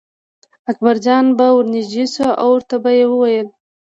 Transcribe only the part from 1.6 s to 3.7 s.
نږدې شو او ورته به یې ویل.